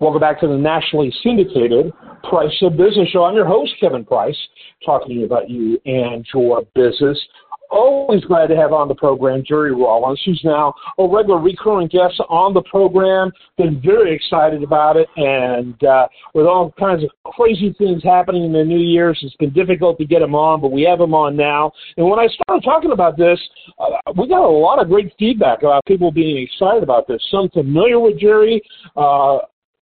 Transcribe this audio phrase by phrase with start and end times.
[0.00, 1.92] Welcome back to the nationally syndicated
[2.26, 3.24] Price of Business Show.
[3.24, 4.36] I'm your host, Kevin Price,
[4.82, 7.20] talking about you and your business.
[7.70, 12.18] Always glad to have on the program Jerry Rollins, who's now a regular recurring guest
[12.30, 13.30] on the program.
[13.58, 18.52] Been very excited about it, and uh, with all kinds of crazy things happening in
[18.52, 21.36] the new years, it's been difficult to get him on, but we have him on
[21.36, 21.72] now.
[21.98, 23.38] And when I started talking about this,
[23.78, 27.22] uh, we got a lot of great feedback about people being excited about this.
[27.30, 28.62] Some familiar with Jerry,
[28.96, 29.40] uh,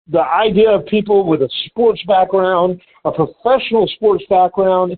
[0.08, 4.98] the idea of people with a sports background, a professional sports background,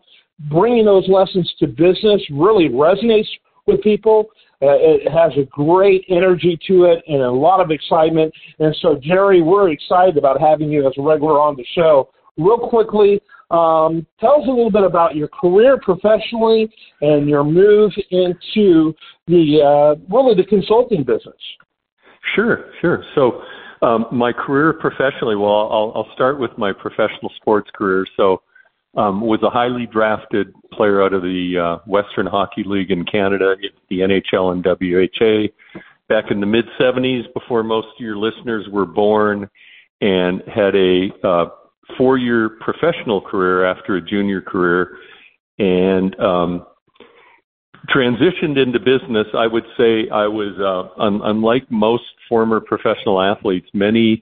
[0.50, 3.28] bringing those lessons to business really resonates
[3.66, 4.26] with people.
[4.62, 8.34] Uh, it has a great energy to it and a lot of excitement.
[8.60, 12.10] And so, Jerry, we're excited about having you as a regular on the show.
[12.38, 16.70] Real quickly, um, tell us a little bit about your career professionally
[17.02, 18.94] and your move into
[19.28, 21.36] the uh, really the consulting business.
[22.36, 23.04] Sure, sure.
[23.16, 23.42] So,
[23.82, 28.06] um, my career professionally, well, I'll, I'll start with my professional sports career.
[28.16, 28.42] So,
[28.96, 33.56] um, was a highly drafted player out of the uh, Western Hockey League in Canada,
[33.90, 38.88] the NHL and WHA, back in the mid 70s, before most of your listeners were
[38.88, 39.48] born,
[40.02, 41.46] and had a uh,
[41.98, 44.98] four year professional career after a junior career,
[45.60, 46.66] and um,
[47.90, 49.28] transitioned into business.
[49.34, 54.22] I would say I was, uh, un- unlike most former professional athletes, many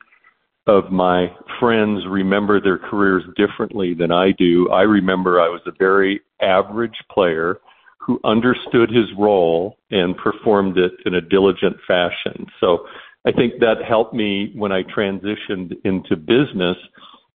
[0.67, 4.69] of my friends remember their careers differently than I do.
[4.71, 7.59] I remember I was a very average player
[7.99, 12.45] who understood his role and performed it in a diligent fashion.
[12.59, 12.85] So
[13.25, 16.77] I think that helped me when I transitioned into business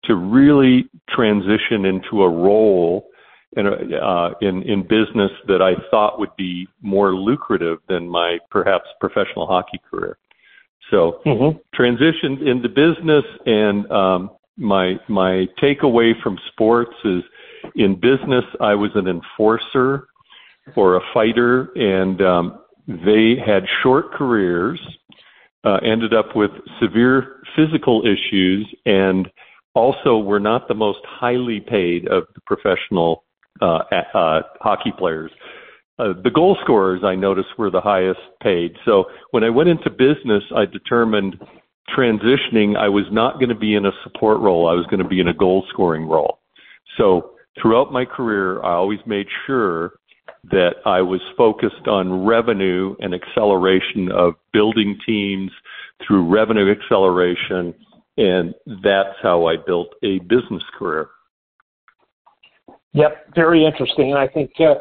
[0.05, 3.07] to really transition into a role
[3.57, 8.85] in, uh, in in business that I thought would be more lucrative than my perhaps
[8.99, 10.17] professional hockey career.
[10.91, 11.57] So mm-hmm.
[11.79, 17.23] transitioned into business, and um, my my takeaway from sports is
[17.75, 20.07] in business I was an enforcer
[20.75, 24.79] or a fighter, and um, they had short careers,
[25.63, 29.29] uh, ended up with severe physical issues, and
[29.73, 33.23] also were not the most highly paid of the professional
[33.61, 33.79] uh,
[34.13, 35.31] uh, hockey players.
[35.97, 38.75] Uh, the goal scorers I noticed were the highest paid.
[38.85, 41.35] So when I went into business, I determined
[41.95, 44.67] transitioning, I was not going to be in a support role.
[44.67, 46.39] I was going to be in a goal scoring role.
[46.97, 47.31] So
[47.61, 49.93] throughout my career, I always made sure
[50.51, 55.51] that I was focused on revenue and acceleration of building teams
[56.05, 57.73] through revenue acceleration.
[58.17, 58.53] And
[58.83, 61.09] that's how I built a business career.
[62.93, 64.11] Yep, very interesting.
[64.11, 64.75] And I think uh,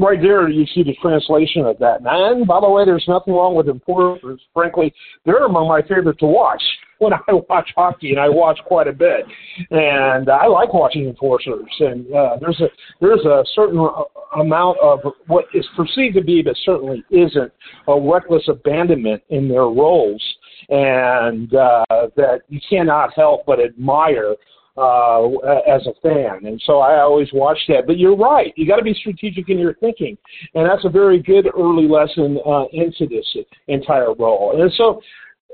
[0.00, 2.00] right there you see the translation of that.
[2.02, 4.40] And by the way, there's nothing wrong with enforcers.
[4.54, 4.94] Frankly,
[5.26, 6.62] they're among my favorite to watch
[6.98, 9.26] when I watch hockey, and I watch quite a bit.
[9.70, 11.66] And I like watching enforcers.
[11.80, 12.68] And uh, there's a
[13.02, 13.86] there's a certain
[14.34, 17.52] amount of what is perceived to be, but certainly isn't,
[17.86, 20.22] a reckless abandonment in their roles,
[20.70, 21.84] and uh,
[22.16, 24.36] that you cannot help but admire
[24.76, 25.26] uh,
[25.66, 26.46] as a fan.
[26.46, 27.86] And so I always watch that.
[27.86, 28.52] But you're right.
[28.56, 30.16] You got to be strategic in your thinking.
[30.54, 33.26] And that's a very good early lesson uh, into this
[33.68, 34.60] entire role.
[34.60, 35.00] And so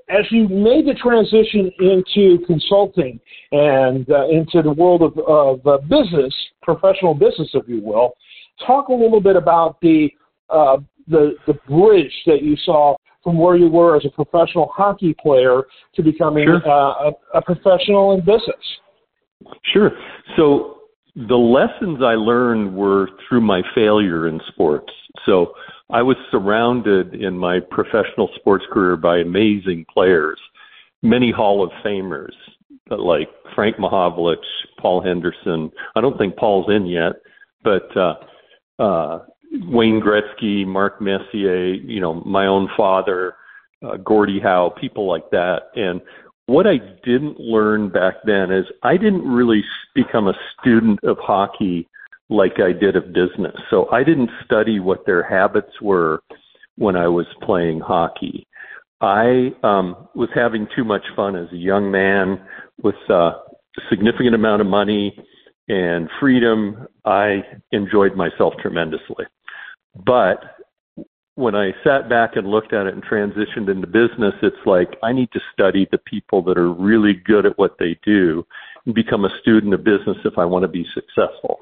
[0.08, 3.20] as you made the transition into consulting
[3.52, 8.12] and uh, into the world of, of uh, business, professional business, if you will,
[8.66, 10.10] talk a little bit about the
[10.50, 10.76] uh,
[11.08, 12.94] the the bridge that you saw
[13.24, 15.62] from where you were as a professional hockey player
[15.94, 16.68] to becoming sure.
[16.68, 18.56] uh, a, a professional in business.
[19.72, 19.90] Sure.
[20.36, 20.78] So
[21.14, 24.92] the lessons I learned were through my failure in sports.
[25.26, 25.54] So
[25.90, 30.40] I was surrounded in my professional sports career by amazing players,
[31.02, 32.32] many Hall of Famers
[32.90, 34.36] like Frank Mahovlich,
[34.78, 35.70] Paul Henderson.
[35.94, 37.12] I don't think Paul's in yet,
[37.62, 38.14] but uh,
[38.78, 39.18] uh,
[39.66, 43.36] Wayne Gretzky, Mark Messier, you know, my own father,
[43.82, 45.70] uh, Gordie Howe, people like that.
[45.74, 46.00] And
[46.46, 51.88] what I didn't learn back then is I didn't really become a student of hockey
[52.28, 53.54] like I did of business.
[53.70, 56.22] So I didn't study what their habits were
[56.76, 58.46] when I was playing hockey.
[59.00, 62.40] I um, was having too much fun as a young man
[62.82, 63.32] with a
[63.90, 65.18] significant amount of money
[65.68, 66.86] and freedom.
[67.04, 67.42] I
[67.72, 69.26] enjoyed myself tremendously.
[70.06, 70.38] But
[71.34, 75.12] when I sat back and looked at it and transitioned into business, it's like I
[75.12, 78.46] need to study the people that are really good at what they do
[78.84, 81.60] and become a student of business if I want to be successful.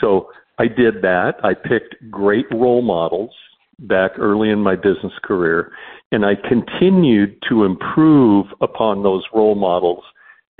[0.00, 1.36] So I did that.
[1.42, 3.32] I picked great role models
[3.80, 5.72] back early in my business career,
[6.12, 10.04] and I continued to improve upon those role models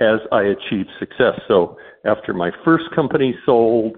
[0.01, 1.39] as I achieved success.
[1.47, 3.97] So after my first company sold,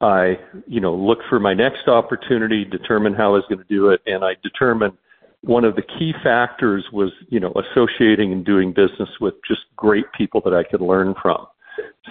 [0.00, 3.88] I, you know, look for my next opportunity, determine how I was going to do
[3.90, 4.94] it, and I determined
[5.42, 10.04] one of the key factors was, you know, associating and doing business with just great
[10.12, 11.46] people that I could learn from.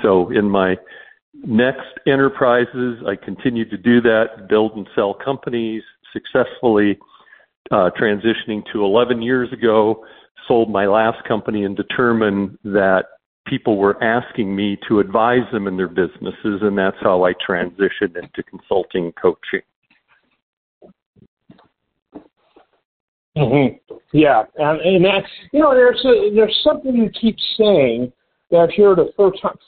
[0.01, 0.77] So in my
[1.33, 5.83] next enterprises, I continued to do that, build and sell companies
[6.13, 6.97] successfully,
[7.71, 10.05] uh, transitioning to 11 years ago,
[10.47, 13.05] sold my last company and determined that
[13.45, 18.15] people were asking me to advise them in their businesses, and that's how I transitioned
[18.15, 19.61] into consulting coaching.
[23.37, 23.95] Mm-hmm.
[24.13, 28.11] Yeah, and, and you know there's a, there's something you keep saying
[28.49, 29.07] that I've heard a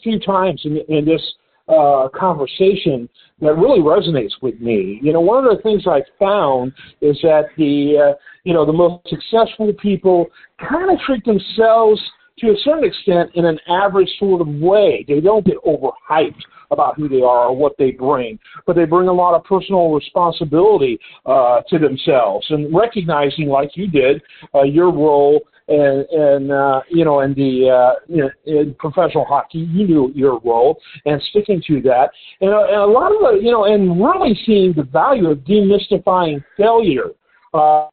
[0.03, 1.21] few times in, in this
[1.67, 3.09] uh, conversation
[3.41, 4.99] that really resonates with me.
[5.01, 6.71] You know, one of the things I found
[7.01, 10.27] is that the uh, you know the most successful people
[10.59, 12.01] kind of treat themselves
[12.39, 15.05] to a certain extent in an average sort of way.
[15.07, 16.41] They don't get overhyped
[16.71, 19.91] about who they are or what they bring, but they bring a lot of personal
[19.93, 24.21] responsibility uh, to themselves and recognizing, like you did,
[24.53, 29.25] uh, your role and and uh, you know in the uh, you know, in professional
[29.25, 32.09] hockey, you knew your role and sticking to that,
[32.41, 35.39] and, uh, and a lot of the you know and really seeing the value of
[35.39, 37.11] demystifying failure.
[37.53, 37.87] Uh,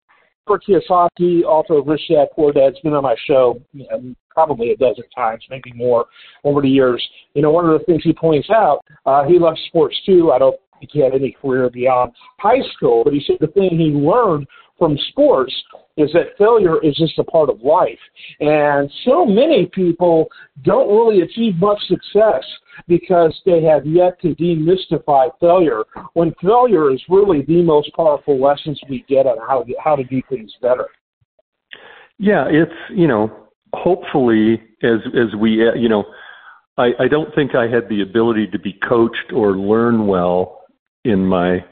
[0.47, 4.77] Kurt Kiyosaki, also Rich Dad Poor Dad's been on my show you know, probably a
[4.77, 6.07] dozen times, maybe more
[6.45, 7.03] over the years.
[7.35, 10.33] You know, one of the things he points out, uh, he loves sports too.
[10.33, 13.71] I don't think he had any career beyond high school, but he said the thing
[13.79, 14.47] he learned
[14.79, 15.55] from sports
[15.97, 17.99] is that failure is just a part of life.
[18.41, 20.27] And so many people
[20.63, 22.45] don't really achieve much success
[22.89, 25.85] because they have yet to demystify failure
[26.15, 30.03] when failure is really the most powerful lessons we get on how to, how to
[30.05, 30.89] do things better.
[32.19, 33.45] Yeah, it's, you know,
[33.75, 36.05] hopefully as as we you know
[36.79, 40.63] I, I don't think I had the ability to be coached or learn well
[41.05, 41.65] in my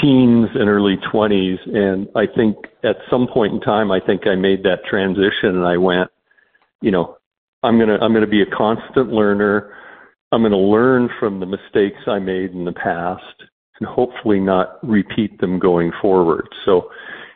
[0.00, 4.34] teens and early 20s and I think at some point in time I think I
[4.34, 6.10] made that transition and I went
[6.80, 7.16] you know
[7.62, 9.74] I'm going to I'm going to be a constant learner
[10.32, 13.42] I'm going to learn from the mistakes I made in the past
[13.80, 16.90] and hopefully not repeat them going forward so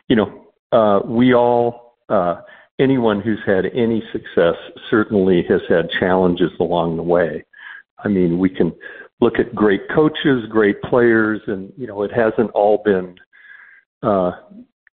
[0.07, 2.41] you know uh we all uh
[2.79, 4.55] anyone who's had any success
[4.89, 7.45] certainly has had challenges along the way.
[8.03, 8.73] I mean, we can
[9.21, 13.15] look at great coaches, great players, and you know, it hasn't all been
[14.03, 14.31] uh,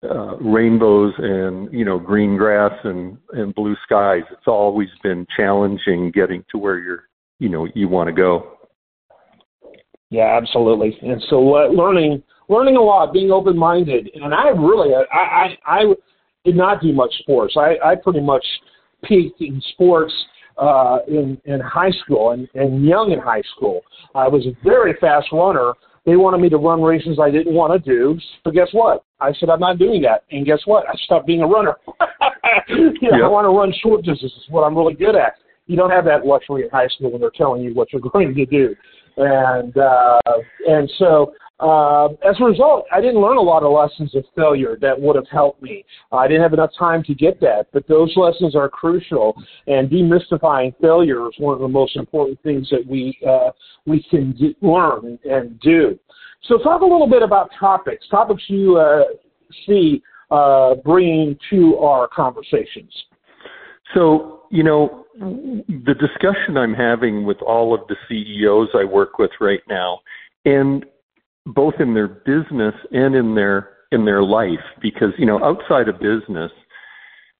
[0.02, 4.22] uh, rainbows and you know green grass and and blue skies.
[4.30, 7.04] It's always been challenging getting to where you're
[7.38, 8.52] you know you want to go.
[10.10, 10.96] Yeah, absolutely.
[11.02, 15.56] And so uh, learning learning a lot, being open minded, and I really I I,
[15.66, 15.94] I
[16.44, 17.56] did not do much sports.
[17.56, 18.44] I, I pretty much
[19.04, 20.12] peaked in sports
[20.58, 23.82] uh, in in high school and, and young in high school.
[24.14, 25.74] I was a very fast runner.
[26.04, 28.18] They wanted me to run races I didn't want to do.
[28.44, 29.04] So guess what?
[29.20, 30.24] I said I'm not doing that.
[30.30, 30.88] And guess what?
[30.88, 31.74] I stopped being a runner.
[32.68, 33.24] you know, yep.
[33.24, 34.44] I want to run short distances.
[34.48, 35.34] What I'm really good at.
[35.66, 38.34] You don't have that luxury in high school when they're telling you what you're going
[38.34, 38.76] to do.
[39.16, 40.20] And uh,
[40.68, 44.76] and so uh, as a result, I didn't learn a lot of lessons of failure
[44.82, 45.84] that would have helped me.
[46.12, 49.34] I didn't have enough time to get that, but those lessons are crucial.
[49.66, 53.50] And demystifying failure is one of the most important things that we uh,
[53.86, 55.98] we can learn and do.
[56.42, 58.06] So, talk a little bit about topics.
[58.10, 59.04] Topics you uh,
[59.66, 62.92] see uh, bringing to our conversations.
[63.94, 69.30] So, you know, the discussion I'm having with all of the CEOs I work with
[69.40, 70.00] right now,
[70.44, 70.84] and
[71.46, 76.00] both in their business and in their in their life because you know outside of
[76.00, 76.50] business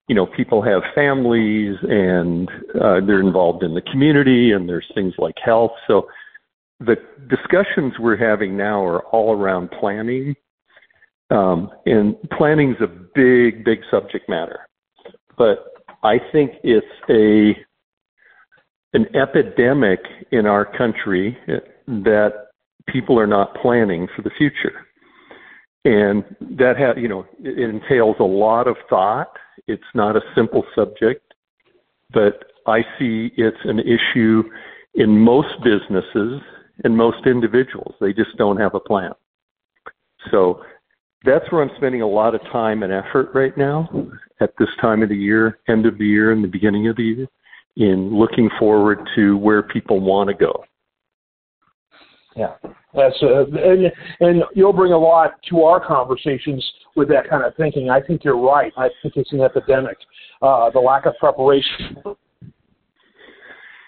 [0.08, 2.48] you know people have families and
[2.80, 5.72] uh, they're involved in the community and there's things like health.
[5.86, 6.08] So
[6.80, 6.96] the
[7.28, 10.34] discussions we're having now are all around planning
[11.30, 14.60] um, and planning is a big big subject matter.
[15.36, 17.56] But i think it's a
[18.96, 20.00] an epidemic
[20.32, 21.36] in our country
[21.86, 22.30] that
[22.88, 24.86] people are not planning for the future.
[25.84, 26.24] And
[26.58, 29.30] that ha- you know, it entails a lot of thought.
[29.68, 31.34] It's not a simple subject,
[32.10, 34.42] but I see it's an issue
[34.94, 36.40] in most businesses
[36.82, 37.94] and most individuals.
[38.00, 39.12] They just don't have a plan.
[40.30, 40.62] So
[41.24, 43.90] that's where I'm spending a lot of time and effort right now
[44.40, 47.02] at this time of the year, end of the year, and the beginning of the
[47.02, 47.28] year,
[47.76, 50.64] in looking forward to where people want to go.
[52.34, 52.52] Yeah,
[52.94, 56.64] that's uh, and and you'll bring a lot to our conversations
[56.94, 57.88] with that kind of thinking.
[57.88, 58.72] I think you're right.
[58.76, 59.96] I think it's an epidemic.
[60.42, 61.96] Uh, the lack of preparation.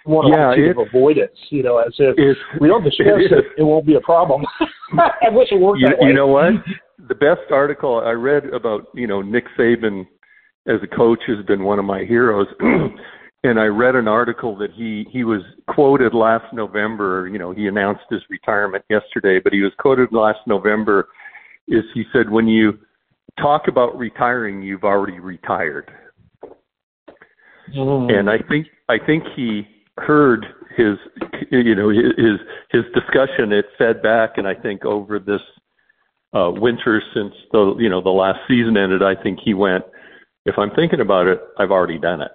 [0.04, 1.36] One yeah, of avoidance.
[1.50, 4.42] You know, as if we don't discuss it, it, it won't be a problem.
[4.98, 5.88] I wish it worked you.
[6.00, 6.52] You know what?
[7.06, 10.06] The best article I read about you know Nick Saban
[10.66, 12.48] as a coach has been one of my heroes.
[13.44, 17.28] and I read an article that he he was quoted last November.
[17.28, 21.08] You know, he announced his retirement yesterday, but he was quoted last November.
[21.68, 22.78] Is he said when you
[23.40, 25.90] talk about retiring, you've already retired.
[27.76, 28.10] Mm-hmm.
[28.10, 29.62] And I think I think he
[29.98, 30.96] heard his
[31.50, 32.40] you know his
[32.70, 33.52] his discussion.
[33.52, 35.42] It fed back, and I think over this
[36.32, 39.84] uh, winter since the you know the last season ended, I think he went.
[40.44, 42.30] If I'm thinking about it, I've already done it.